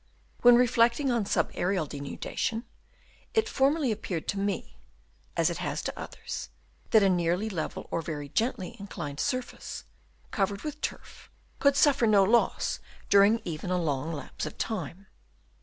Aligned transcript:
When 0.41 0.55
reflecting 0.55 1.11
on 1.11 1.27
sub 1.27 1.51
aerial 1.53 1.85
denudation, 1.85 2.63
it 3.35 3.47
formerly 3.47 3.91
appeared 3.91 4.27
to 4.29 4.39
me, 4.39 4.75
as 5.37 5.51
it 5.51 5.57
has 5.59 5.83
to 5.83 5.93
others, 5.99 6.49
that 6.89 7.03
a 7.03 7.07
nearly 7.09 7.51
level 7.51 7.85
or 7.91 8.01
very 8.01 8.27
gently 8.29 8.75
inclined 8.79 9.19
surface, 9.19 9.83
covered 10.31 10.63
with 10.63 10.81
turf, 10.81 11.29
could 11.59 11.75
suffer 11.75 12.07
no 12.07 12.23
loss 12.23 12.79
during 13.09 13.43
even 13.45 13.69
a 13.69 13.77
long 13.77 14.11
lapse 14.11 14.47
of 14.47 14.57
time. 14.57 15.05